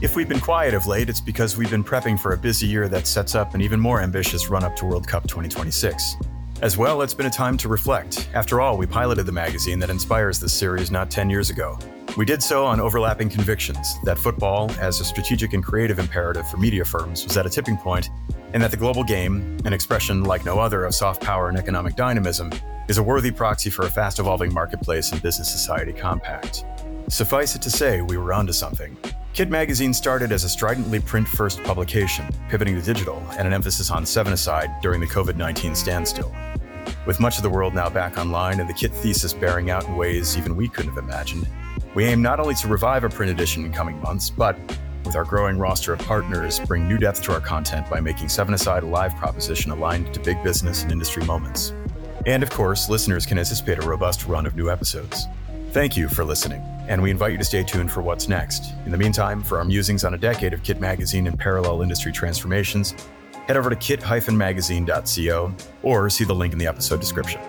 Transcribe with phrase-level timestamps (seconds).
[0.00, 2.88] If we've been quiet of late, it's because we've been prepping for a busy year
[2.88, 6.14] that sets up an even more ambitious run up to World Cup 2026.
[6.62, 8.28] As well, it's been a time to reflect.
[8.32, 11.76] After all, we piloted the magazine that inspires this series not 10 years ago.
[12.16, 16.58] We did so on overlapping convictions that football, as a strategic and creative imperative for
[16.58, 18.08] media firms, was at a tipping point,
[18.52, 21.96] and that the global game, an expression like no other of soft power and economic
[21.96, 22.52] dynamism,
[22.86, 26.64] is a worthy proxy for a fast evolving marketplace and business society compact.
[27.08, 28.96] Suffice it to say, we were onto something.
[29.38, 33.88] Kit Magazine started as a stridently print first publication, pivoting to digital and an emphasis
[33.88, 36.34] on seven aside during the COVID 19 standstill.
[37.06, 39.94] With much of the world now back online and the Kit thesis bearing out in
[39.94, 41.46] ways even we couldn't have imagined,
[41.94, 44.58] we aim not only to revive a print edition in coming months, but
[45.04, 48.54] with our growing roster of partners, bring new depth to our content by making Seven
[48.54, 51.72] Aside a live proposition aligned to big business and industry moments.
[52.26, 55.28] And of course, listeners can anticipate a robust run of new episodes.
[55.70, 58.72] Thank you for listening, and we invite you to stay tuned for what's next.
[58.86, 62.10] In the meantime, for our musings on a decade of Kit Magazine and parallel industry
[62.10, 62.94] transformations,
[63.46, 67.42] head over to kit-magazine.co or see the link in the episode description.